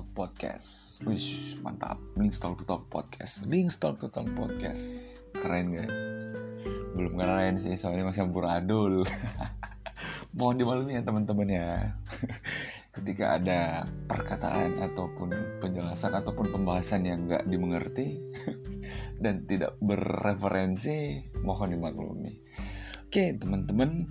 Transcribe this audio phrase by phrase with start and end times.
[0.00, 0.96] Talk Podcast.
[1.04, 2.00] Wish mantap.
[2.16, 3.44] Links Talk to Talk Podcast.
[3.44, 4.80] Links Talk to Talk Podcast.
[5.36, 5.92] Keren gak?
[6.96, 9.04] Belum keren sih soalnya masih amburadul
[10.40, 11.70] Mohon dimaklumi ya teman-teman ya.
[12.96, 18.24] Ketika ada perkataan ataupun penjelasan ataupun pembahasan yang gak dimengerti
[19.22, 22.40] Dan tidak berreferensi Mohon dimaklumi.
[23.04, 24.08] Oke teman-teman.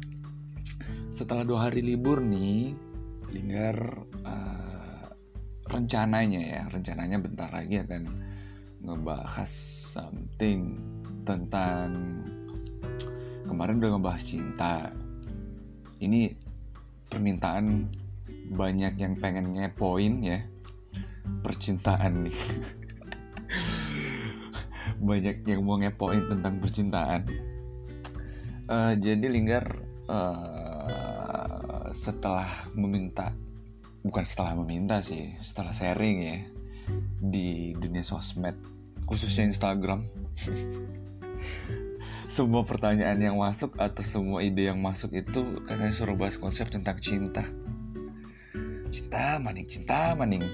[1.09, 2.77] Setelah dua hari libur nih
[3.33, 4.68] Linggar uh,
[5.69, 8.03] Rencananya ya Rencananya bentar lagi akan
[8.81, 9.51] Ngebahas
[9.93, 10.81] something
[11.21, 11.93] Tentang
[13.49, 14.93] Kemarin udah ngebahas cinta.
[15.97, 16.29] Ini
[17.09, 17.89] Permintaan
[18.53, 20.45] Banyak yang pengen ngepoin ya.
[21.41, 22.33] Percintaan nih.
[25.09, 27.25] Banyak yang mau ngepoin tentang percintaan.
[28.69, 33.33] Uh, jadi Linggar uh, setelah meminta
[34.03, 36.37] bukan setelah meminta sih setelah sharing ya
[37.19, 38.55] di dunia sosmed
[39.09, 40.05] khususnya Instagram.
[42.29, 47.01] Semua pertanyaan yang masuk atau semua ide yang masuk itu katanya suruh bahas konsep tentang
[47.01, 47.41] cinta.
[48.93, 50.45] Cinta maning cinta maning.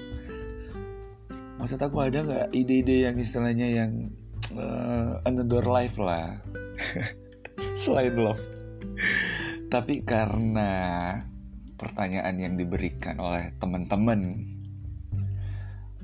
[1.60, 4.08] Maksud aku ada nggak ide-ide yang istilahnya yang
[4.56, 6.40] uh, another life lah?
[7.84, 8.40] Selain love.
[9.68, 10.72] Tapi karena
[11.76, 14.42] pertanyaan yang diberikan oleh teman-teman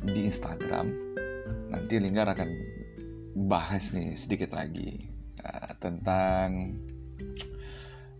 [0.04, 0.92] di Instagram.
[1.72, 2.50] Nanti Linggar akan
[3.48, 5.08] bahas nih sedikit lagi
[5.40, 6.76] uh, tentang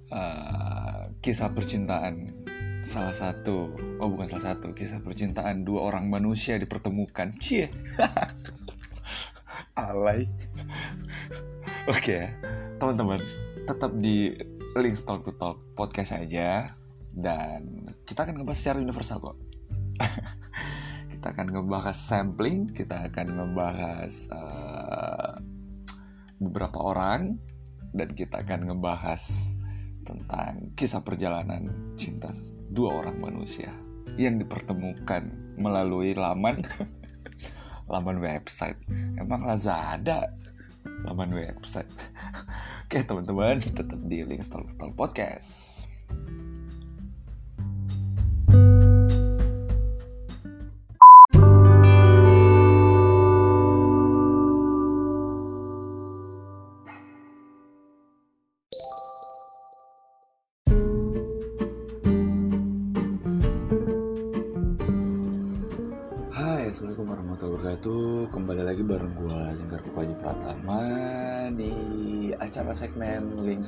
[0.09, 2.32] uh, kisah percintaan
[2.82, 3.71] salah satu
[4.03, 7.37] oh bukan salah satu kisah percintaan dua orang manusia dipertemukan.
[7.38, 7.69] Cie.
[9.78, 10.27] Alay.
[11.87, 12.22] Oke okay,
[12.81, 13.21] teman-teman
[13.69, 14.34] tetap di
[14.78, 16.81] link Talk to Talk podcast aja
[17.17, 19.39] dan kita akan ngebahas secara universal kok.
[21.12, 25.37] kita akan ngebahas sampling, kita akan ngebahas uh,
[26.43, 27.39] beberapa orang
[27.93, 29.55] dan kita akan ngebahas
[30.03, 32.33] tentang kisah perjalanan cinta
[32.75, 33.71] dua orang manusia
[34.19, 36.67] yang dipertemukan melalui laman
[37.93, 38.78] laman website.
[39.21, 40.27] Emang Lazada
[41.06, 41.89] laman website.
[42.89, 44.69] Oke teman-teman, tetap di Link Talk
[44.99, 45.91] Podcast.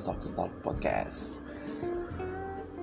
[0.05, 1.41] Talk Talk Podcast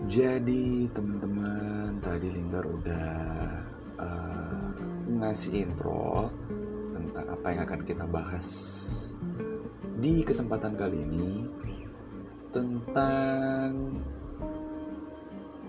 [0.09, 3.13] Jadi teman-teman Tadi Lingkar udah
[4.01, 4.73] uh,
[5.21, 6.33] Ngasih intro
[6.97, 8.47] Tentang apa yang akan kita bahas
[10.01, 11.45] Di kesempatan kali ini
[12.49, 14.01] Tentang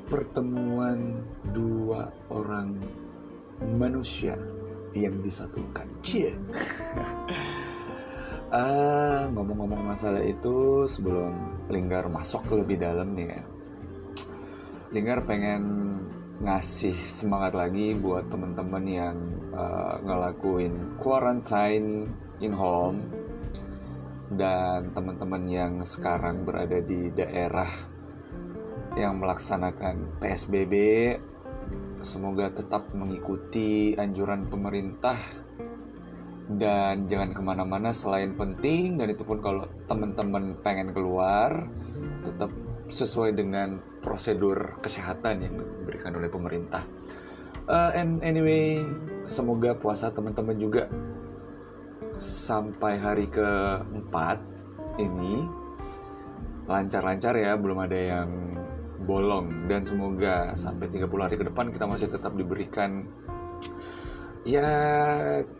[0.08, 1.20] Pertemuan
[1.52, 2.76] dua orang
[3.76, 4.36] manusia
[4.92, 5.88] yang disatukan.
[6.04, 6.36] Cie.
[8.52, 13.42] ah, ngomong-ngomong masalah itu sebelum Linggar masuk ke lebih dalam nih ya.
[14.92, 15.64] Linggar pengen
[16.44, 19.16] ngasih semangat lagi buat temen-temen yang
[19.56, 22.12] uh, ngelakuin quarantine
[22.44, 23.00] in home
[24.36, 27.69] dan teman-teman yang sekarang berada di daerah
[28.98, 30.74] yang melaksanakan PSBB
[32.02, 35.14] Semoga tetap mengikuti anjuran pemerintah
[36.58, 41.70] dan jangan ke mana-mana selain penting dan itu pun kalau teman-teman pengen keluar
[42.26, 42.50] tetap
[42.90, 46.82] sesuai dengan prosedur kesehatan yang diberikan oleh pemerintah.
[47.70, 48.82] Uh, and anyway,
[49.25, 50.90] semoga puasa teman-teman juga
[52.19, 54.43] sampai hari keempat
[54.99, 55.46] ini
[56.66, 58.28] lancar-lancar ya, belum ada yang
[59.02, 63.06] bolong dan semoga sampai 30 hari ke depan kita masih tetap diberikan
[64.42, 64.68] ya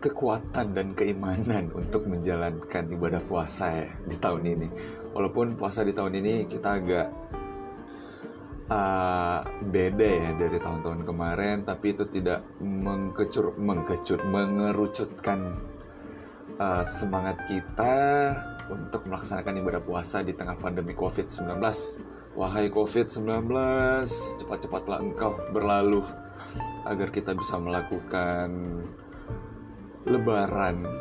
[0.03, 4.67] kekuatan dan keimanan untuk menjalankan ibadah puasa ya di tahun ini.
[5.15, 7.07] Walaupun puasa di tahun ini kita agak
[8.67, 9.39] uh,
[9.71, 15.55] beda ya dari tahun-tahun kemarin, tapi itu tidak mengkecur, mengkecut, mengerucutkan
[16.59, 17.95] uh, semangat kita
[18.67, 21.59] untuk melaksanakan ibadah puasa di tengah pandemi COVID-19
[22.33, 23.29] Wahai COVID-19,
[24.41, 26.01] cepat-cepatlah engkau berlalu
[26.85, 28.81] agar kita bisa melakukan
[30.03, 30.83] lebaran.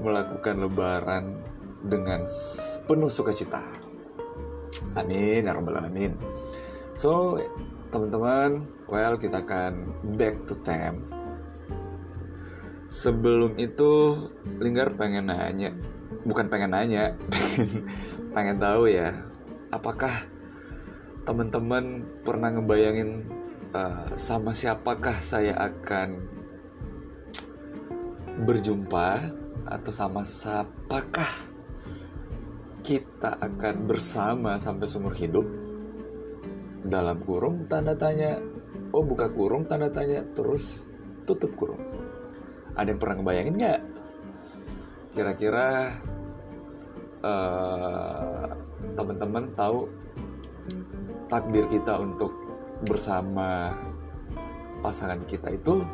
[0.00, 1.24] melakukan lebaran
[1.84, 2.24] dengan
[2.88, 3.60] penuh sukacita.
[4.96, 6.16] Amin ya rabbal alamin.
[6.96, 7.40] So
[7.92, 11.04] teman-teman, well kita akan back to time.
[12.88, 14.16] Sebelum itu
[14.60, 15.72] Linggar pengen nanya,
[16.28, 17.88] bukan pengen nanya, pengen,
[18.36, 19.28] pengen tahu ya,
[19.72, 20.12] apakah
[21.24, 23.24] teman-teman pernah ngebayangin
[23.72, 26.20] uh, sama siapakah saya akan
[28.44, 29.32] berjumpa
[29.68, 31.28] atau sama siapakah
[32.82, 35.46] kita akan bersama sampai seumur hidup?
[36.82, 38.42] Dalam kurung tanda tanya.
[38.92, 40.26] Oh buka kurung tanda tanya.
[40.34, 40.84] Terus
[41.24, 41.80] tutup kurung.
[42.74, 43.80] Ada yang pernah ngebayangin nggak?
[45.14, 45.68] Kira-kira
[47.22, 48.50] uh,
[48.98, 49.86] teman-teman tahu
[51.30, 52.41] takdir kita untuk
[52.86, 53.78] bersama
[54.82, 55.86] pasangan kita itu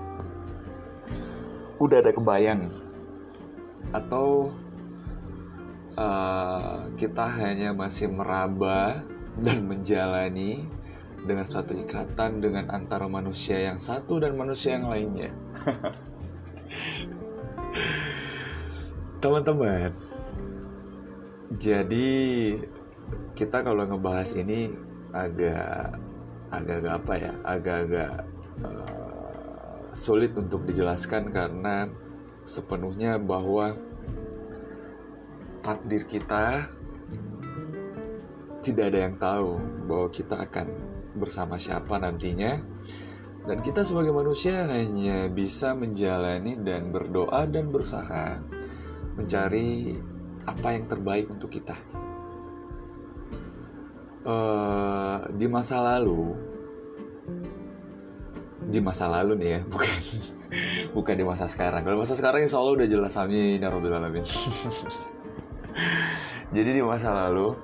[1.79, 2.73] udah ada kebayang
[3.93, 4.51] atau
[5.97, 9.05] uh, kita hanya masih meraba
[9.39, 10.67] dan menjalani
[11.23, 15.31] dengan suatu ikatan dengan antara manusia yang satu dan manusia yang lainnya.
[19.23, 19.91] Teman-teman,
[21.59, 22.11] jadi
[23.35, 24.71] kita kalau ngebahas ini
[25.11, 25.99] agak
[26.49, 28.13] agak-agak apa ya, agak-agak
[28.65, 31.89] uh, sulit untuk dijelaskan karena
[32.45, 33.77] sepenuhnya bahwa
[35.61, 36.71] takdir kita
[38.65, 39.51] tidak ada yang tahu
[39.87, 40.67] bahwa kita akan
[41.19, 42.61] bersama siapa nantinya
[43.49, 48.41] dan kita sebagai manusia hanya bisa menjalani dan berdoa dan berusaha
[49.17, 49.97] mencari
[50.45, 51.98] apa yang terbaik untuk kita.
[54.27, 56.35] Uh, di masa lalu,
[58.67, 59.95] di masa lalu nih ya, bukan
[60.93, 61.87] bukan di masa sekarang.
[61.87, 64.27] Kalau masa sekarang insya Allah udah jelas amin ya robbal alamin.
[66.57, 67.55] Jadi di masa lalu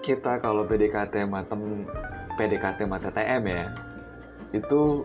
[0.00, 1.84] kita kalau PDKT matem
[2.36, 3.64] PDKT mata TM ya
[4.56, 5.04] itu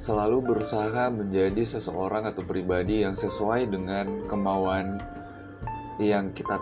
[0.00, 4.96] selalu berusaha menjadi seseorang atau pribadi yang sesuai dengan kemauan
[6.00, 6.56] yang kita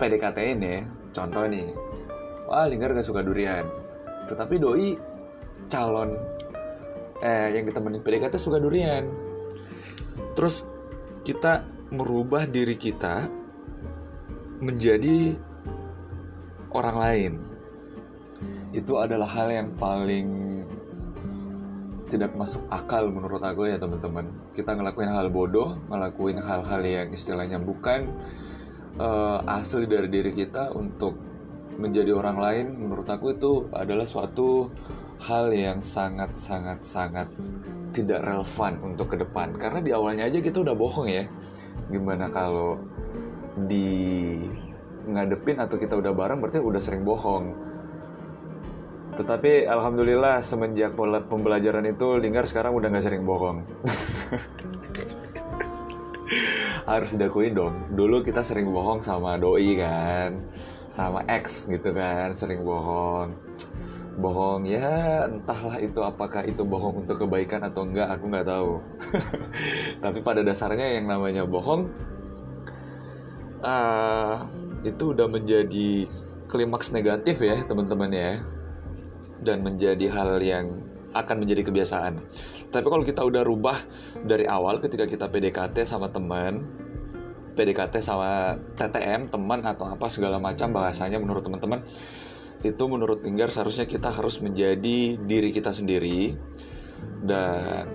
[0.00, 0.82] PDKT ini ya.
[1.18, 1.74] Contoh nih,
[2.46, 3.66] wah Linggar gak suka durian.
[4.30, 4.94] Tetapi doi
[5.66, 6.14] calon
[7.18, 9.10] eh yang temenin PDKT suka durian.
[10.38, 10.62] Terus
[11.26, 13.26] kita merubah diri kita
[14.62, 15.34] menjadi
[16.70, 17.32] orang lain.
[18.70, 20.46] Itu adalah hal yang paling
[22.06, 24.30] tidak masuk akal menurut aku ya teman-teman.
[24.54, 28.06] Kita ngelakuin hal bodoh, ngelakuin hal-hal yang istilahnya bukan
[28.98, 31.16] uh, asli dari diri kita untuk
[31.78, 32.66] menjadi orang lain.
[32.74, 34.68] Menurut aku itu adalah suatu
[35.24, 37.30] hal yang sangat sangat sangat
[37.94, 39.54] tidak relevan untuk ke depan.
[39.56, 41.24] Karena di awalnya aja kita udah bohong ya.
[41.88, 42.76] Gimana kalau
[43.66, 44.36] di
[45.08, 47.68] ngadepin atau kita udah bareng berarti udah sering bohong
[49.18, 50.94] tetapi alhamdulillah semenjak
[51.26, 53.66] pembelajaran itu Linggar sekarang udah gak sering bohong.
[56.88, 57.74] Harus diakuin dong.
[57.92, 60.44] Dulu kita sering bohong sama doi kan,
[60.88, 63.36] sama ex gitu kan, sering bohong.
[64.18, 68.72] Bohong ya entahlah itu apakah itu bohong untuk kebaikan atau enggak aku nggak tahu.
[70.04, 71.86] Tapi pada dasarnya yang namanya bohong
[73.62, 74.46] uh,
[74.82, 76.06] itu udah menjadi
[76.48, 78.32] klimaks negatif ya teman-teman ya
[79.42, 80.87] dan menjadi hal yang
[81.18, 82.14] akan menjadi kebiasaan.
[82.70, 83.78] Tapi kalau kita udah rubah
[84.22, 86.62] dari awal ketika kita PDKT sama teman,
[87.58, 91.82] PDKT sama TTM, teman atau apa segala macam bahasanya menurut teman-teman,
[92.62, 96.34] itu menurut Linggar seharusnya kita harus menjadi diri kita sendiri
[97.22, 97.86] dan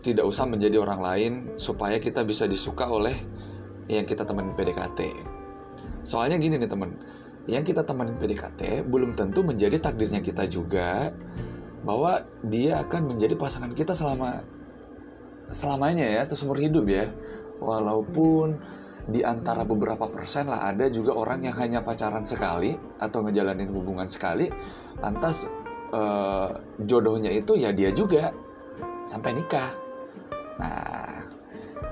[0.00, 3.16] tidak usah menjadi orang lain supaya kita bisa disuka oleh
[3.88, 5.00] yang kita teman PDKT.
[6.04, 6.96] Soalnya gini nih teman,
[7.48, 11.12] yang kita temenin PDKT belum tentu menjadi takdirnya kita juga
[11.82, 14.42] bahwa dia akan menjadi pasangan kita selama
[15.48, 17.10] selamanya ya atau seumur hidup ya.
[17.58, 18.58] Walaupun
[19.08, 24.04] di antara beberapa persen lah ada juga orang yang hanya pacaran sekali atau ngejalanin hubungan
[24.04, 24.52] sekali
[25.00, 25.48] lantas
[25.90, 26.50] eh,
[26.84, 28.30] jodohnya itu ya dia juga
[29.08, 29.72] sampai nikah.
[30.60, 31.24] Nah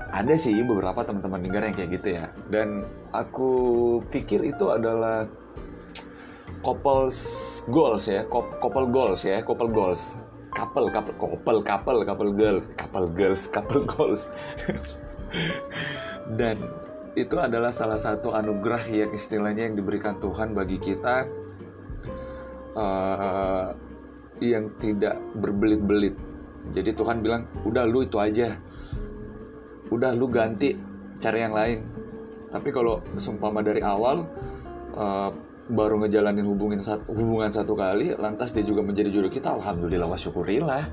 [0.07, 2.25] ada sih beberapa teman-teman dengar yang kayak gitu ya.
[2.47, 3.51] Dan aku
[4.07, 5.27] pikir itu adalah
[6.65, 7.17] couples
[7.69, 10.17] goals ya couple goals ya couple goals.
[10.55, 14.31] Couple couple couple couple couple girls couple girls couple goals.
[16.39, 16.65] Dan
[17.17, 21.25] itu adalah salah satu anugerah yang istilahnya yang diberikan Tuhan bagi kita
[22.77, 23.73] uh,
[24.37, 26.13] yang tidak berbelit-belit.
[26.69, 28.61] Jadi Tuhan bilang udah lu itu aja.
[29.89, 30.77] Udah lu ganti
[31.17, 31.79] cari yang lain.
[32.53, 34.29] Tapi kalau sumpama dari awal
[34.93, 35.31] uh,
[35.67, 40.15] baru ngejalanin hubungin satu, hubungan satu kali lantas dia juga menjadi jodoh kita alhamdulillah wa
[40.15, 40.83] syukurillah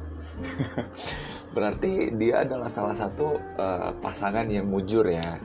[1.54, 5.38] berarti dia adalah salah satu uh, pasangan yang mujur ya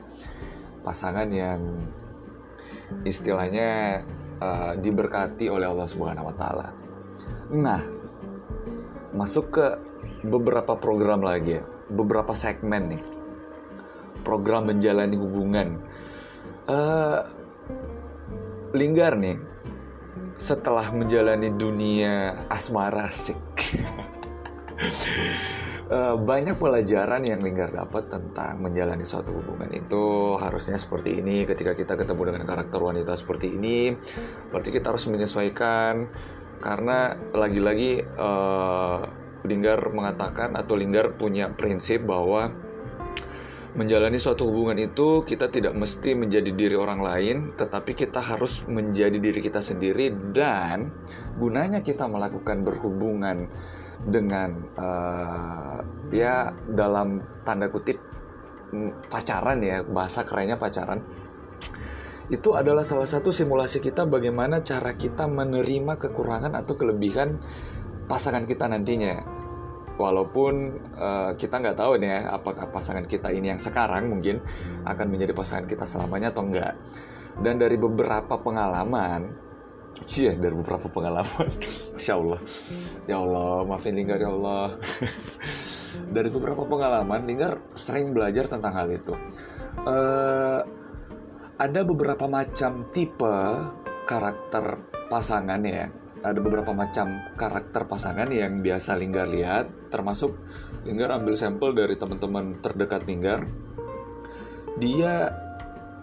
[0.82, 1.62] pasangan yang
[3.04, 4.02] istilahnya
[4.40, 6.66] uh, diberkati oleh Allah Subhanahu wa taala.
[7.54, 7.80] Nah,
[9.14, 9.66] masuk ke
[10.26, 13.04] beberapa program lagi ya, beberapa segmen nih.
[14.20, 15.80] Program menjalani hubungan.
[16.68, 17.24] Uh,
[18.70, 19.34] Linggar nih,
[20.38, 23.76] setelah menjalani dunia asmara sik.
[25.90, 31.74] uh, banyak pelajaran yang Linggar dapat tentang menjalani suatu hubungan itu harusnya seperti ini ketika
[31.74, 33.92] kita ketemu dengan karakter wanita seperti ini
[34.48, 36.06] berarti kita harus menyesuaikan
[36.62, 39.02] karena lagi-lagi uh,
[39.40, 42.52] Linggar mengatakan atau Linggar punya prinsip bahwa
[43.70, 49.14] menjalani suatu hubungan itu kita tidak mesti menjadi diri orang lain, tetapi kita harus menjadi
[49.14, 50.90] diri kita sendiri dan
[51.38, 53.46] gunanya kita melakukan berhubungan
[54.02, 55.78] dengan uh,
[56.10, 58.00] ya dalam tanda kutip
[58.74, 61.02] mm, pacaran ya bahasa kerennya pacaran.
[62.30, 67.42] Itu adalah salah satu simulasi kita bagaimana cara kita menerima kekurangan atau kelebihan
[68.06, 69.39] pasangan kita nantinya
[70.00, 74.40] walaupun uh, kita nggak tahu nih ya apakah pasangan kita ini yang sekarang mungkin
[74.88, 76.72] akan menjadi pasangan kita selamanya atau enggak
[77.44, 79.52] dan dari beberapa pengalaman
[80.00, 81.48] Cie, dari beberapa pengalaman.
[81.92, 82.40] Masya Allah.
[83.04, 84.80] Ya Allah, maafin Linggar ya Allah.
[86.16, 89.12] dari beberapa pengalaman, Linggar sering belajar tentang hal itu.
[89.84, 90.64] Uh,
[91.60, 93.36] ada beberapa macam tipe
[94.08, 94.80] karakter
[95.12, 95.92] pasangan ya.
[96.20, 100.36] Ada beberapa macam karakter pasangan yang biasa Linggar lihat, termasuk
[100.84, 103.48] Linggar ambil sampel dari teman-teman terdekat Linggar.
[104.76, 105.32] Dia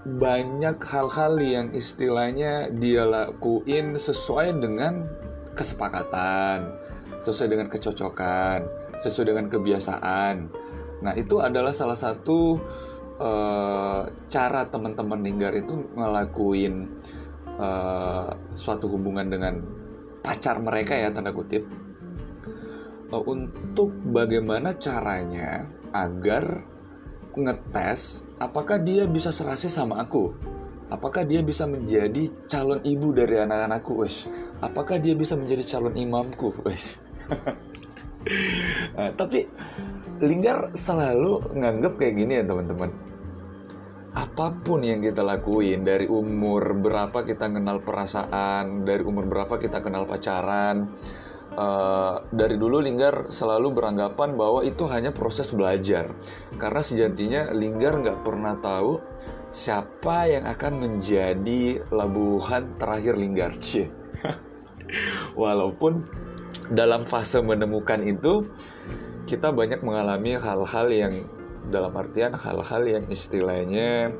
[0.08, 5.06] banyak hal-hal yang istilahnya dia lakuin sesuai dengan
[5.54, 6.72] kesepakatan,
[7.22, 8.66] sesuai dengan kecocokan,
[8.98, 10.36] sesuai dengan kebiasaan.
[11.04, 12.58] Nah, itu adalah salah satu
[13.22, 16.90] uh, cara teman-teman linggar itu ngelakuin
[17.58, 19.62] uh, suatu hubungan dengan
[20.28, 21.64] pacar mereka ya tanda kutip.
[23.08, 25.64] Uh, untuk bagaimana caranya
[25.96, 26.68] agar
[27.40, 30.36] ngetes apakah dia bisa serasi sama aku?
[30.92, 34.28] Apakah dia bisa menjadi calon ibu dari anak-anakku wes?
[34.60, 37.00] Apakah dia bisa menjadi calon imamku wes?
[38.96, 39.48] Nah, tapi
[40.18, 42.90] Linggar selalu nganggep kayak gini ya teman-teman
[44.18, 49.86] apa pun yang kita lakuin dari umur berapa kita kenal perasaan dari umur berapa kita
[49.86, 50.90] kenal pacaran
[51.58, 56.14] Uh, dari dulu Linggar selalu beranggapan bahwa itu hanya proses belajar
[56.62, 59.02] karena sejatinya Linggar nggak pernah tahu
[59.50, 63.90] siapa yang akan menjadi labuhan terakhir Linggar Cie.
[65.34, 66.06] walaupun
[66.70, 68.46] dalam fase menemukan itu
[69.26, 71.14] kita banyak mengalami hal-hal yang
[71.68, 74.16] dalam artian hal-hal yang istilahnya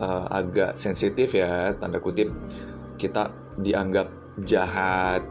[0.00, 2.30] uh, agak sensitif ya tanda kutip
[3.00, 4.10] kita dianggap
[4.44, 5.22] jahat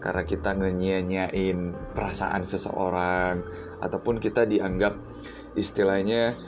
[0.00, 3.44] karena kita ngenyia-nyiain perasaan seseorang
[3.84, 4.96] ataupun kita dianggap
[5.54, 6.40] istilahnya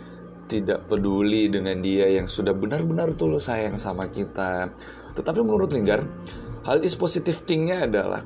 [0.48, 4.72] tidak peduli dengan dia yang sudah benar-benar tulus sayang sama kita.
[5.16, 6.04] Tetapi menurut Linggar,
[6.64, 8.24] hal is positive thingnya adalah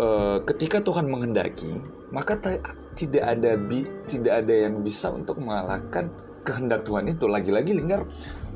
[0.00, 2.36] uh, ketika Tuhan menghendaki, maka
[2.98, 6.10] tidak ada bi tidak ada yang bisa untuk mengalahkan
[6.42, 7.30] kehendak Tuhan itu.
[7.30, 8.02] Lagi-lagi Linggar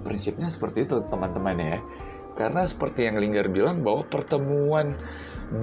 [0.02, 1.78] prinsipnya seperti itu teman-teman ya.
[2.34, 4.99] Karena seperti yang Linggar bilang bahwa pertemuan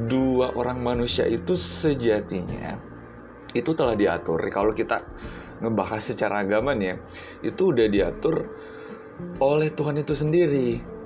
[0.08, 2.80] dua orang manusia itu sejatinya
[3.52, 4.40] itu telah diatur.
[4.48, 5.04] Kalau kita
[5.60, 6.96] ngebahas secara agama nih ya,
[7.52, 8.48] itu udah diatur
[9.44, 10.99] oleh Tuhan itu sendiri.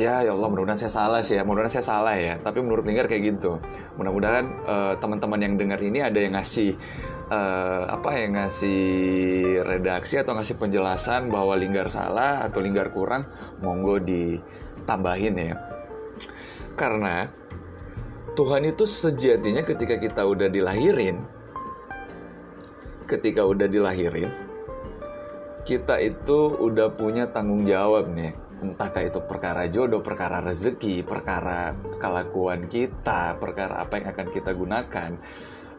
[0.00, 1.44] Ya, ya Allah, mudah-mudahan saya salah sih ya.
[1.44, 2.40] Mudah-mudahan saya salah ya.
[2.40, 3.60] Tapi menurut Linggar kayak gitu.
[4.00, 6.72] Mudah-mudahan uh, teman-teman yang dengar ini ada yang ngasih
[7.28, 8.80] uh, apa yang ngasih
[9.60, 13.28] redaksi atau ngasih penjelasan bahwa Linggar salah atau Linggar kurang,
[13.60, 15.54] monggo ditambahin ya.
[16.80, 17.28] Karena
[18.32, 21.20] Tuhan itu sejatinya ketika kita udah dilahirin,
[23.04, 24.32] ketika udah dilahirin,
[25.68, 28.32] kita itu udah punya tanggung jawab nih.
[28.60, 35.10] Entahkah itu perkara jodoh, perkara rezeki, perkara kelakuan kita, perkara apa yang akan kita gunakan.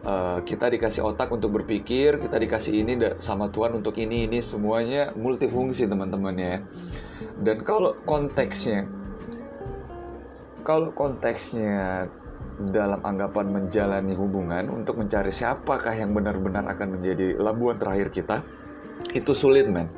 [0.01, 5.13] Uh, kita dikasih otak untuk berpikir, kita dikasih ini sama Tuhan untuk ini, ini semuanya
[5.13, 6.57] multifungsi teman-teman ya.
[7.37, 8.89] Dan kalau konteksnya,
[10.65, 12.09] kalau konteksnya
[12.69, 18.45] dalam anggapan menjalani hubungan untuk mencari siapakah yang benar-benar akan menjadi labuan terakhir kita
[19.11, 19.89] itu sulit men.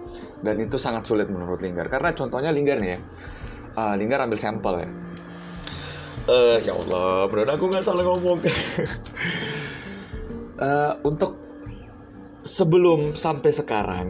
[0.43, 1.87] Dan itu sangat sulit menurut Linggar.
[1.87, 2.99] Karena contohnya Linggar nih ya.
[3.73, 4.89] Uh, Linggar ambil sampel ya.
[6.23, 8.39] Uh, ya Allah benar aku nggak salah ngomong.
[10.59, 11.35] Uh, untuk
[12.43, 14.07] sebelum sampai sekarang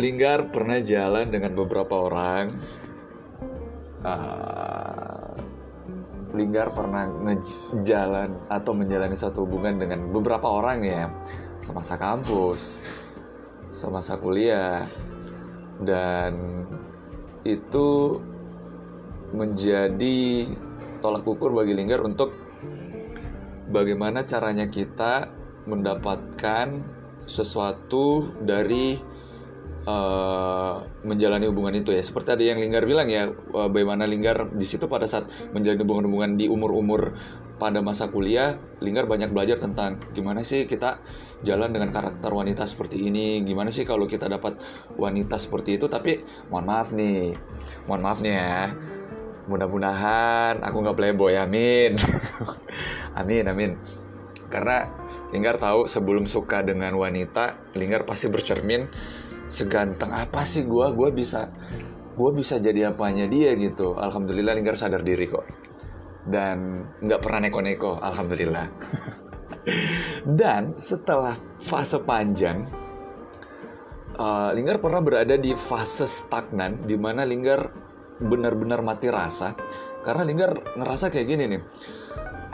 [0.00, 2.56] Linggar pernah jalan dengan beberapa orang.
[4.02, 5.11] Uh,
[6.32, 11.12] Linggar pernah ngejalan atau menjalani satu hubungan dengan beberapa orang ya.
[11.60, 12.80] Semasa kampus
[13.72, 14.86] semasa kuliah.
[15.82, 16.62] Dan
[17.42, 18.20] itu
[19.32, 20.46] menjadi
[21.00, 22.30] tolak ukur bagi Linggar untuk
[23.72, 25.26] bagaimana caranya kita
[25.66, 26.84] mendapatkan
[27.24, 29.00] sesuatu dari
[29.86, 32.02] uh, menjalani hubungan itu ya.
[32.02, 36.30] Seperti ada yang Linggar bilang ya uh, bagaimana Linggar di situ pada saat menjalani hubungan-hubungan
[36.38, 37.14] di umur-umur
[37.58, 40.98] pada masa kuliah Linggar banyak belajar tentang gimana sih kita
[41.46, 44.58] jalan dengan karakter wanita seperti ini gimana sih kalau kita dapat
[44.98, 45.86] wanita seperti itu.
[45.90, 47.34] Tapi mohon maaf nih
[47.86, 48.74] mohon maaf nih ya.
[49.42, 51.98] Mudah-mudahan aku nggak playboy amin.
[53.20, 53.74] Amin amin.
[54.46, 54.84] Karena
[55.32, 58.84] Linggar tahu sebelum suka dengan wanita Linggar pasti bercermin
[59.52, 61.52] seganteng apa sih gue gue bisa
[62.16, 63.96] gue bisa jadi apanya dia gitu.
[63.96, 65.44] Alhamdulillah Linggar sadar diri kok.
[66.24, 68.66] Dan nggak pernah neko-neko alhamdulillah.
[70.40, 72.64] Dan setelah fase panjang
[74.16, 77.68] uh, Linggar pernah berada di fase stagnan di mana Linggar
[78.24, 79.52] benar-benar mati rasa.
[80.00, 81.62] Karena Linggar ngerasa kayak gini nih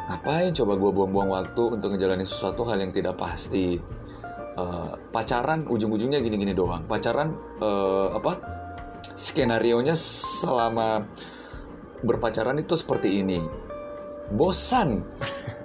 [0.08, 3.76] ngapain coba gue buang-buang waktu untuk ngejalanin sesuatu hal yang tidak pasti
[4.58, 6.82] uh, pacaran ujung-ujungnya gini-gini doang.
[6.90, 8.42] Pacaran uh, apa
[9.14, 11.06] skenario nya selama
[12.02, 13.38] berpacaran itu seperti ini.
[14.34, 15.06] Bosan.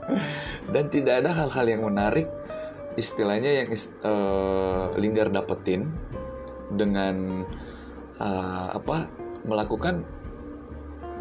[0.74, 2.30] Dan tidak ada hal-hal yang menarik
[2.96, 3.70] istilahnya yang
[4.06, 5.90] uh, Linggar dapetin
[6.74, 7.46] dengan
[8.22, 9.10] uh, apa
[9.44, 10.06] melakukan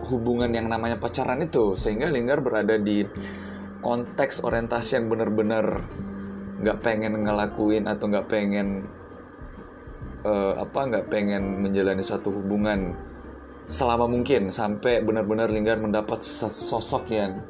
[0.08, 1.74] hubungan yang namanya pacaran itu.
[1.74, 3.04] Sehingga Linggar berada di
[3.82, 5.82] konteks orientasi yang benar-benar
[6.62, 8.86] nggak pengen ngelakuin atau nggak pengen
[10.22, 12.94] uh, apa nggak pengen menjalani suatu hubungan
[13.66, 17.42] selama mungkin sampai benar-benar Linggar mendapat sosok yang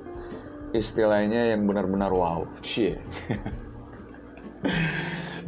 [0.72, 2.96] istilahnya yang benar-benar wow, cie.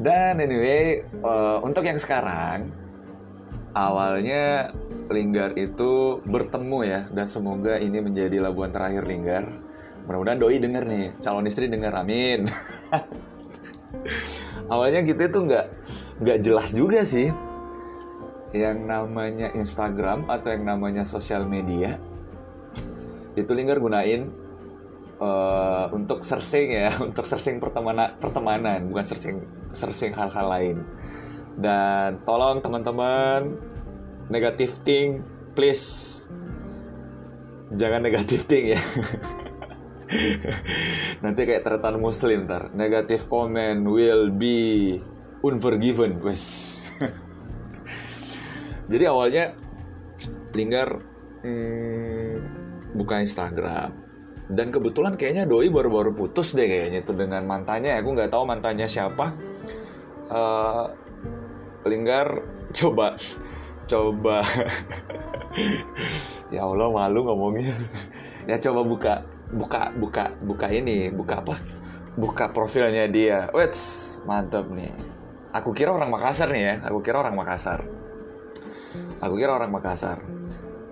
[0.05, 2.69] Dan anyway, uh, untuk yang sekarang
[3.73, 4.75] awalnya
[5.05, 9.45] Linggar itu bertemu ya dan semoga ini menjadi labuan terakhir Linggar.
[10.05, 12.49] Mudah-mudahan doi denger nih, calon istri denger, amin.
[14.73, 15.67] awalnya kita itu nggak
[16.21, 17.33] nggak jelas juga sih
[18.55, 21.99] yang namanya Instagram atau yang namanya sosial media
[23.35, 24.31] itu Linggar gunain
[25.19, 29.37] uh, untuk searching ya, untuk searching pertemanan, pertemanan bukan searching
[29.75, 30.77] searching hal-hal lain.
[31.55, 33.55] Dan tolong teman-teman
[34.27, 35.23] negatif thing
[35.55, 36.27] please
[37.79, 38.81] jangan negatif thing ya.
[41.25, 42.71] Nanti kayak tertan muslim ntar.
[42.75, 44.99] Negatif comment will be
[45.43, 46.45] unforgiven, wes.
[48.91, 49.57] Jadi awalnya
[50.55, 51.03] Linggar
[51.43, 52.35] hmm,
[52.95, 53.91] buka Instagram
[54.45, 57.99] dan kebetulan kayaknya Doi baru-baru putus deh kayaknya itu dengan mantannya.
[57.99, 59.35] Aku nggak tahu mantannya siapa.
[60.31, 60.93] Uh,
[61.85, 62.45] Linggar
[62.79, 63.19] coba
[63.85, 64.41] coba
[66.49, 67.77] ya Allah malu ngomongnya
[68.49, 69.15] ya coba buka
[69.55, 71.57] buka buka buka ini buka apa?
[72.15, 73.51] Buka profilnya dia.
[73.55, 74.93] Wets mantep nih.
[75.55, 76.75] Aku kira orang Makassar nih ya.
[76.91, 77.87] Aku kira orang Makassar.
[79.23, 80.19] Aku kira orang Makassar.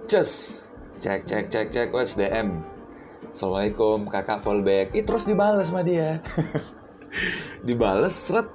[0.06, 0.70] Just
[1.02, 1.88] cek cek cek cek.
[1.90, 2.62] Wets DM
[3.32, 4.94] Assalamualaikum kakak fallback.
[4.94, 6.20] Ih terus dibales sama dia.
[7.66, 8.50] Dibales seret.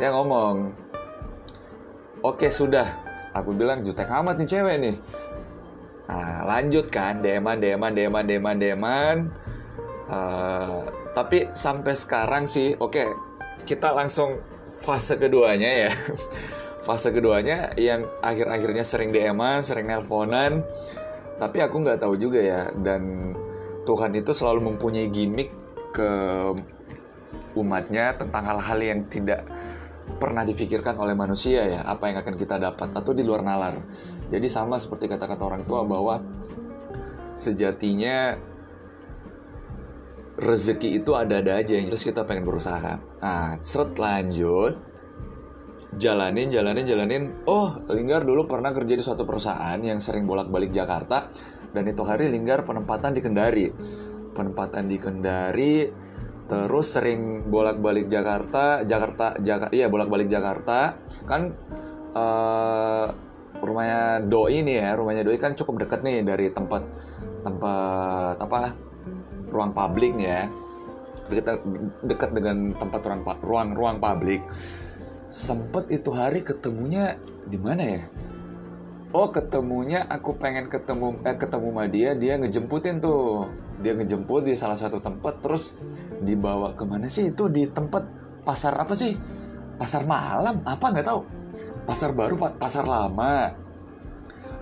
[0.00, 0.72] Ya ngomong
[2.20, 3.00] Oke sudah,
[3.32, 4.94] aku bilang jutek amat nih cewek nih.
[6.10, 9.16] Nah, lanjut kan, deman, deman, deman, deman, deman.
[10.10, 13.06] Uh, tapi sampai sekarang sih, oke, okay,
[13.62, 14.42] kita langsung
[14.82, 15.90] fase keduanya ya.
[16.86, 20.66] fase keduanya yang akhir-akhirnya sering deman, sering nelponan.
[21.38, 22.74] Tapi aku nggak tahu juga ya.
[22.74, 23.30] Dan
[23.86, 25.54] Tuhan itu selalu mempunyai gimmick
[25.94, 26.10] ke
[27.54, 29.46] umatnya tentang hal-hal yang tidak
[30.18, 33.80] pernah difikirkan oleh manusia ya apa yang akan kita dapat atau di luar nalar.
[34.30, 36.20] Jadi sama seperti kata-kata orang tua bahwa
[37.36, 38.36] sejatinya
[40.40, 43.00] rezeki itu ada-ada aja yang jelas kita pengen berusaha.
[43.20, 44.74] Nah seret lanjut.
[45.98, 47.22] Jalanin jalanin jalanin.
[47.50, 51.28] Oh Linggar dulu pernah kerja di suatu perusahaan yang sering bolak-balik Jakarta
[51.70, 53.66] dan itu hari Linggar penempatan di Kendari.
[54.30, 55.74] Penempatan di Kendari
[56.50, 60.98] terus sering bolak-balik Jakarta Jakarta Jakarta iya bolak-balik Jakarta.
[61.30, 61.54] Kan
[62.10, 63.06] uh,
[63.62, 66.82] rumahnya doi nih ya rumahnya doi kan cukup deket nih dari tempat
[67.46, 68.74] tempat apa
[69.54, 70.42] ruang publik nih ya.
[71.30, 71.62] Dekat
[72.02, 74.42] dekat dengan tempat ruang ruang ruang publik.
[75.30, 77.14] Sempet itu hari ketemunya
[77.46, 78.02] di mana ya?
[79.14, 83.46] Oh ketemunya aku pengen ketemu eh ketemu sama dia dia ngejemputin tuh
[83.80, 85.74] dia ngejemput di salah satu tempat terus
[86.20, 87.32] dibawa ke mana sih?
[87.32, 88.04] Itu di tempat
[88.44, 89.16] pasar apa sih?
[89.80, 90.60] Pasar malam?
[90.64, 90.92] Apa?
[90.92, 91.20] Nggak tahu.
[91.88, 93.56] Pasar baru pasar lama.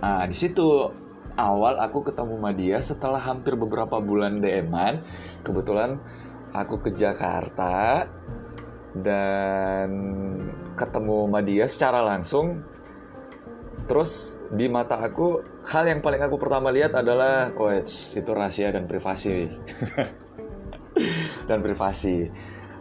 [0.00, 0.94] Nah di situ.
[1.38, 5.06] Awal aku ketemu sama dia setelah hampir beberapa bulan DM-an
[5.46, 6.02] kebetulan
[6.50, 8.10] aku ke Jakarta
[8.98, 9.88] dan
[10.74, 12.66] ketemu sama dia secara langsung.
[13.86, 18.88] Terus di mata aku hal yang paling aku pertama lihat adalah oh itu rahasia dan
[18.88, 19.48] privasi.
[21.48, 22.26] Dan privasi.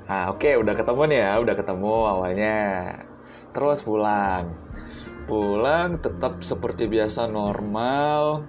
[0.10, 2.58] Nah oke okay, udah ketemu nih ya udah ketemu awalnya.
[3.52, 4.56] Terus pulang.
[5.28, 8.48] Pulang tetap seperti biasa normal.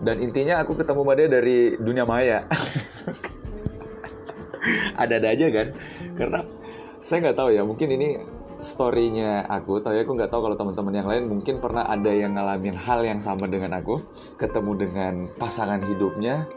[0.00, 2.48] Dan intinya aku ketemu sama dia dari dunia maya.
[5.00, 5.68] Ada-ada aja kan?
[6.16, 6.40] Karena
[6.98, 8.18] saya nggak tahu ya mungkin ini
[8.66, 12.74] storynya aku tapi aku nggak tahu kalau teman-teman yang lain mungkin pernah ada yang ngalamin
[12.74, 14.02] hal yang sama dengan aku
[14.34, 16.50] ketemu dengan pasangan hidupnya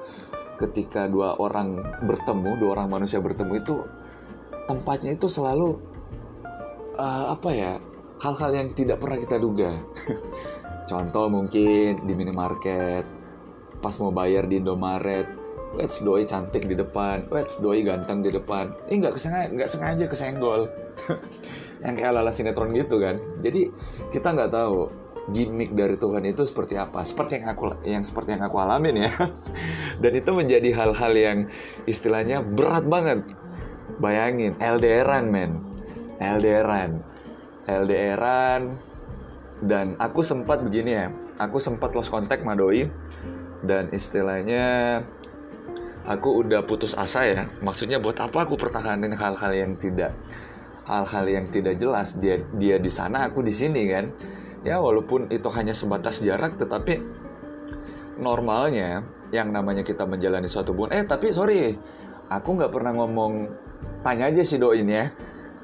[0.58, 3.76] ketika dua orang bertemu dua orang manusia bertemu itu
[4.66, 5.78] tempatnya itu selalu
[7.00, 7.74] uh, apa ya
[8.20, 9.80] hal-hal yang tidak pernah kita duga.
[10.92, 13.06] Contoh mungkin di minimarket
[13.80, 15.39] pas mau bayar di Indomaret
[15.78, 18.74] Let's doi cantik di depan, let's doi ganteng di depan.
[18.90, 20.62] Ini nggak kesengaja, nggak sengaja kesenggol.
[21.86, 23.22] yang kayak ala-ala sinetron gitu kan.
[23.46, 23.70] Jadi
[24.10, 24.90] kita nggak tahu
[25.30, 27.06] gimmick dari Tuhan itu seperti apa.
[27.06, 29.12] Seperti yang aku yang seperti yang aku alamin ya.
[30.02, 31.38] Dan itu menjadi hal-hal yang
[31.86, 33.24] istilahnya berat banget.
[34.02, 35.62] Bayangin LDRan men.
[36.18, 37.00] LDRan.
[37.70, 38.90] LDRan
[39.64, 41.08] dan aku sempat begini ya.
[41.40, 42.88] Aku sempat lost contact sama doi
[43.64, 45.04] dan istilahnya
[46.08, 47.42] aku udah putus asa ya.
[47.60, 50.16] Maksudnya buat apa aku pertahanin hal-hal yang tidak
[50.88, 52.16] hal-hal yang tidak jelas?
[52.16, 54.14] Dia dia di sana aku di sini kan?
[54.64, 57.00] Ya walaupun itu hanya sebatas jarak tetapi
[58.20, 61.78] normalnya yang namanya kita menjalani suatu hubungan eh tapi sorry
[62.28, 63.48] aku nggak pernah ngomong
[64.04, 65.12] tanya aja si doin ya.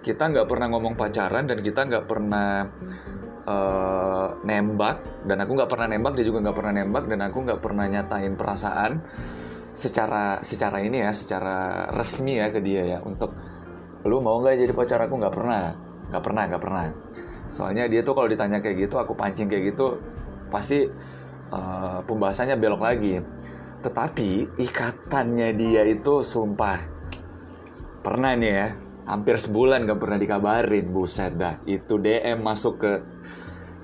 [0.05, 2.69] Kita nggak pernah ngomong pacaran dan kita nggak pernah
[3.49, 5.25] uh, nembak.
[5.25, 8.33] Dan aku nggak pernah nembak dia juga nggak pernah nembak dan aku nggak pernah nyatain
[8.37, 8.91] perasaan
[9.75, 13.35] secara secara ini ya secara resmi ya ke dia ya untuk
[14.07, 15.19] lu mau nggak jadi pacar aku?
[15.19, 15.63] Nggak pernah
[16.09, 16.83] nggak pernah nggak pernah.
[17.51, 19.99] Soalnya dia tuh kalau ditanya kayak gitu aku pancing kayak gitu
[20.47, 20.87] pasti
[21.51, 23.19] uh, pembahasannya belok lagi.
[23.83, 26.79] Tetapi ikatannya dia itu sumpah
[28.01, 28.67] pernah nih ya
[29.05, 30.85] hampir sebulan gak pernah dikabarin.
[30.89, 32.93] Buset dah itu DM masuk ke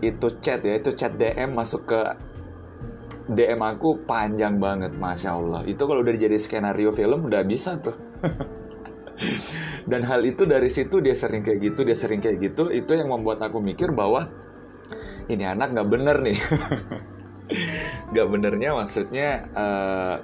[0.02, 2.02] itu chat ya itu chat DM masuk ke
[3.32, 5.64] DM aku panjang banget, masya Allah.
[5.64, 7.96] Itu kalau udah jadi skenario film udah bisa tuh.
[9.92, 12.68] Dan hal itu dari situ dia sering kayak gitu, dia sering kayak gitu.
[12.68, 14.28] Itu yang membuat aku mikir bahwa
[15.32, 16.38] ini anak nggak bener nih.
[18.16, 20.16] gak benernya maksudnya uh,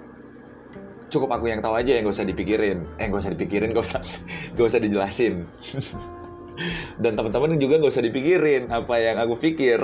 [1.07, 2.83] cukup aku yang tahu aja yang gak usah dipikirin.
[2.99, 4.01] Eh gak usah dipikirin, gak usah
[4.55, 5.47] gak usah dijelasin.
[6.97, 9.81] Dan teman-teman juga nggak usah dipikirin apa yang aku pikir.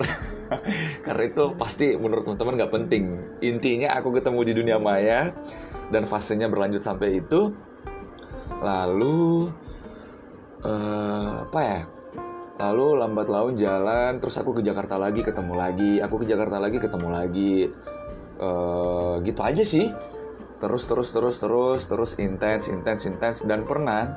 [1.05, 3.03] Karena itu pasti menurut teman-teman nggak penting.
[3.45, 5.33] Intinya aku ketemu di dunia maya
[5.93, 7.53] dan fasenya berlanjut sampai itu.
[8.61, 9.49] Lalu
[10.65, 11.81] uh, apa ya?
[12.53, 15.91] Lalu lambat laun jalan terus aku ke Jakarta lagi ketemu lagi.
[16.01, 17.69] Aku ke Jakarta lagi ketemu lagi.
[18.41, 19.93] Uh, gitu aja sih.
[20.57, 23.37] Terus terus terus terus terus intens intens intens.
[23.43, 24.09] Dan pernah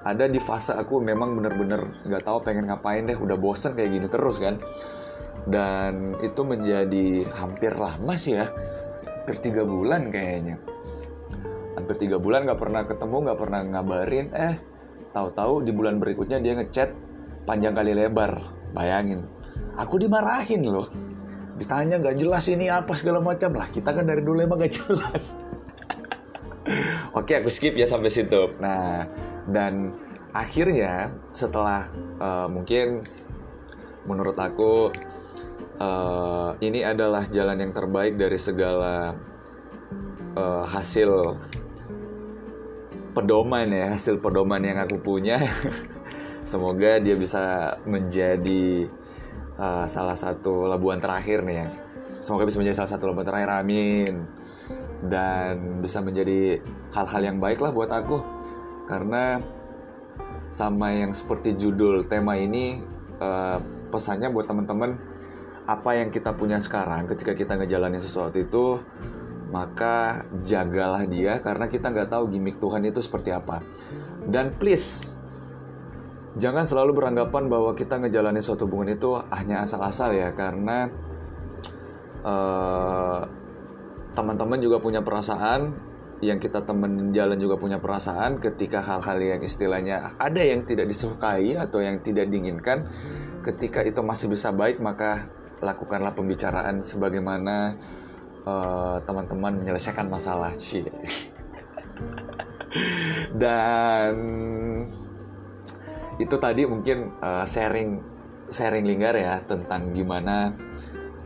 [0.00, 4.06] ada di fase aku memang bener-bener nggak tahu pengen ngapain deh udah bosen kayak gini
[4.08, 4.56] terus kan.
[5.48, 8.48] Dan itu menjadi hampir lama sih ya
[9.04, 10.56] hampir tiga bulan kayaknya.
[11.76, 14.26] Hampir tiga bulan nggak pernah ketemu nggak pernah ngabarin.
[14.32, 14.54] Eh
[15.12, 16.92] tahu-tahu di bulan berikutnya dia ngechat
[17.44, 18.56] panjang kali lebar.
[18.70, 19.26] Bayangin
[19.76, 20.88] aku dimarahin loh.
[21.60, 23.52] Ditanya nggak jelas ini apa segala macam.
[23.52, 25.36] Lah kita kan dari dulu emang gak jelas
[27.18, 28.54] Oke, aku skip ya sampai situ.
[28.58, 29.06] Nah,
[29.50, 29.94] dan
[30.30, 31.90] akhirnya setelah
[32.22, 33.02] uh, mungkin
[34.06, 34.94] menurut aku
[35.82, 39.14] uh, ini adalah jalan yang terbaik dari segala
[40.38, 41.36] uh, hasil
[43.10, 45.50] pedoman ya, hasil pedoman yang aku punya.
[46.50, 48.88] Semoga dia bisa menjadi
[49.60, 51.68] uh, salah satu labuan terakhir nih ya.
[52.20, 53.48] Semoga bisa menjadi salah satu labuan terakhir.
[53.52, 54.39] Amin
[55.06, 56.60] dan bisa menjadi
[56.92, 58.20] hal-hal yang baik lah buat aku.
[58.84, 59.40] Karena
[60.50, 62.82] sama yang seperti judul tema ini
[63.22, 63.62] uh,
[63.94, 64.98] pesannya buat teman-teman
[65.70, 68.82] apa yang kita punya sekarang ketika kita ngejalanin sesuatu itu
[69.54, 73.62] maka jagalah dia karena kita nggak tahu gimmick Tuhan itu seperti apa.
[74.26, 75.18] Dan please
[76.38, 80.86] jangan selalu beranggapan bahwa kita ngejalanin suatu hubungan itu hanya asal-asal ya karena
[82.22, 83.26] uh,
[84.20, 85.72] teman-teman juga punya perasaan
[86.20, 91.56] yang kita temen jalan juga punya perasaan ketika hal-hal yang istilahnya ada yang tidak disukai
[91.56, 92.92] atau yang tidak diinginkan
[93.40, 95.32] ketika itu masih bisa baik maka
[95.64, 97.80] lakukanlah pembicaraan sebagaimana
[98.44, 100.52] eh, teman-teman menyelesaikan masalah.
[100.60, 100.84] Sih
[103.42, 104.14] dan
[106.20, 107.96] itu tadi mungkin uh, sharing
[108.52, 110.52] sharing linggar ya tentang gimana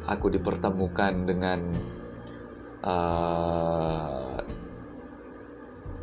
[0.07, 1.75] aku dipertemukan dengan
[2.85, 4.39] uh,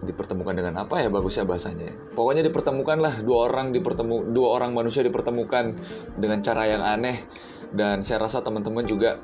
[0.01, 5.05] dipertemukan dengan apa ya bagusnya bahasanya pokoknya dipertemukan lah dua orang dipertemu dua orang manusia
[5.05, 5.77] dipertemukan
[6.17, 7.25] dengan cara yang aneh.
[7.71, 9.23] Dan saya rasa teman-teman juga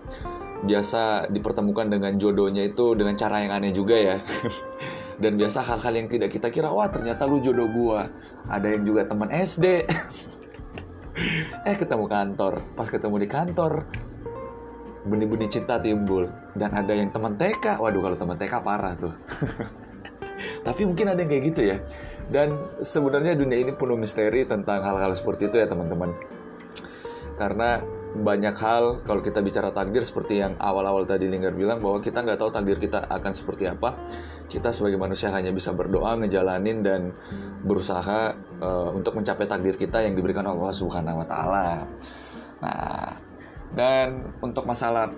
[0.64, 4.18] biasa dipertemukan dengan jodohnya itu dengan cara yang aneh juga ya.
[5.22, 8.08] Dan biasa hal-hal yang tidak kita kira wah ternyata lu jodoh gua.
[8.48, 9.84] Ada yang juga teman SD
[11.68, 12.64] eh ketemu kantor.
[12.78, 13.84] Pas ketemu di kantor
[15.08, 16.28] benih-benih cinta timbul.
[16.54, 19.14] Dan ada yang teman TK waduh kalau teman TK parah tuh.
[20.68, 21.78] Tapi mungkin ada yang kayak gitu ya.
[22.28, 26.14] Dan sebenarnya dunia ini penuh misteri tentang hal-hal seperti itu ya teman-teman.
[27.38, 27.82] Karena
[28.18, 32.40] banyak hal kalau kita bicara takdir seperti yang awal-awal tadi Linggar bilang bahwa kita nggak
[32.40, 33.94] tahu takdir kita akan seperti apa.
[34.50, 37.14] Kita sebagai manusia hanya bisa berdoa ngejalanin dan
[37.62, 41.68] berusaha uh, untuk mencapai takdir kita yang diberikan Allah Subhanahu Wa Taala.
[42.58, 43.27] Nah
[43.76, 45.12] dan untuk masalah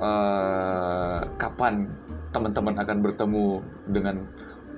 [0.00, 1.90] uh, kapan
[2.32, 3.46] teman-teman akan bertemu
[3.90, 4.16] dengan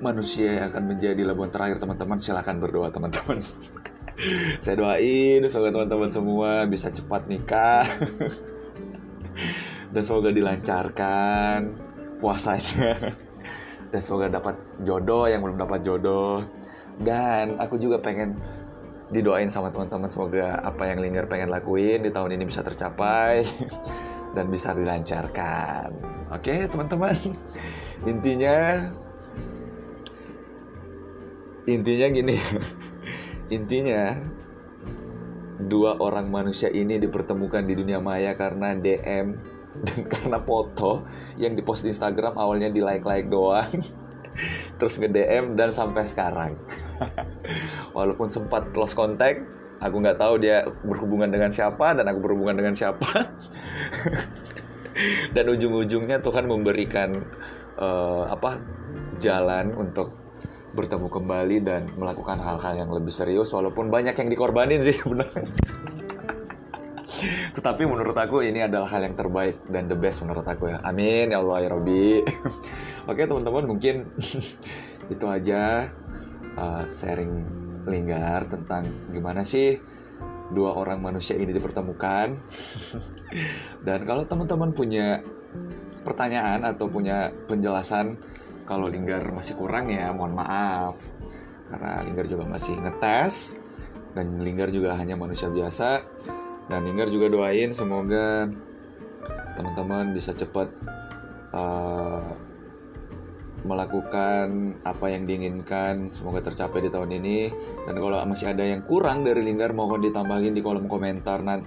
[0.03, 3.40] manusia yang akan menjadi labuan terakhir teman-teman silahkan berdoa teman-teman.
[4.62, 7.87] Saya doain semoga teman-teman semua bisa cepat nikah.
[9.94, 11.59] Dan semoga dilancarkan
[12.18, 13.14] puasanya.
[13.90, 16.42] Dan semoga dapat jodoh yang belum dapat jodoh.
[16.98, 18.38] Dan aku juga pengen
[19.14, 23.46] didoain sama teman-teman semoga apa yang Linggar pengen lakuin di tahun ini bisa tercapai
[24.37, 25.94] dan bisa dilancarkan.
[26.35, 27.14] Oke, teman-teman.
[28.03, 28.90] Intinya
[31.70, 32.37] intinya gini.
[33.57, 34.18] intinya
[35.62, 41.03] dua orang manusia ini dipertemukan di dunia maya karena DM dan karena foto
[41.35, 43.70] yang dipost di Instagram awalnya di like-like doang.
[44.79, 46.59] Terus nge-DM dan sampai sekarang.
[47.96, 49.42] Walaupun sempat lost contact,
[49.83, 53.09] aku nggak tahu dia berhubungan dengan siapa dan aku berhubungan dengan siapa.
[55.35, 57.18] Dan ujung-ujungnya Tuhan memberikan
[57.83, 58.62] uh, apa
[59.18, 60.14] jalan untuk
[60.74, 65.50] bertemu kembali dan melakukan hal-hal yang lebih serius walaupun banyak yang dikorbanin sih sebenarnya.
[67.59, 70.78] Tetapi menurut aku ini adalah hal yang terbaik dan the best menurut aku ya.
[70.87, 72.22] Amin ya Allah ya Robi
[73.09, 74.09] oke teman-teman mungkin
[75.12, 75.92] itu aja
[76.58, 79.76] uh, sharing Linggar tentang gimana sih
[80.52, 82.40] dua orang manusia ini dipertemukan.
[83.86, 85.20] Dan kalau teman-teman punya
[86.04, 88.16] pertanyaan atau punya penjelasan
[88.64, 90.96] kalau Linggar masih kurang ya mohon maaf.
[91.68, 93.60] Karena Linggar juga masih ngetes
[94.14, 96.04] dan Linggar juga hanya manusia biasa.
[96.72, 98.48] Dan Linggar juga doain semoga
[99.54, 100.72] teman-teman bisa cepat
[101.52, 102.32] uh,
[103.64, 107.48] melakukan apa yang diinginkan semoga tercapai di tahun ini
[107.88, 111.64] dan kalau masih ada yang kurang dari Linggar mohon ditambahin di kolom komentar nan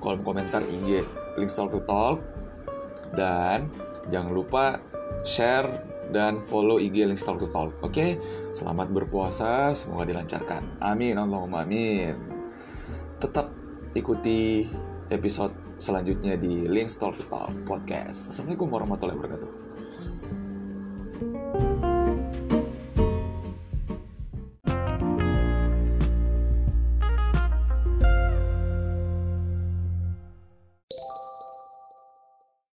[0.00, 1.04] kolom komentar IG
[1.36, 2.24] link to talk
[3.12, 3.68] dan
[4.08, 4.80] jangan lupa
[5.22, 5.68] share
[6.10, 8.16] dan follow IG link to talk oke okay?
[8.56, 12.16] selamat berpuasa semoga dilancarkan amin Allahumma amin
[13.20, 13.52] tetap
[13.92, 14.64] ikuti
[15.12, 18.30] episode selanjutnya di Link to Talk Podcast.
[18.30, 19.73] Assalamualaikum warahmatullahi wabarakatuh.